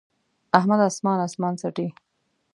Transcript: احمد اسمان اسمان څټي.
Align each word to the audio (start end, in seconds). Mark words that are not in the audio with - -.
احمد 0.59 0.79
اسمان 0.89 1.17
اسمان 1.27 1.53
څټي. 1.61 1.87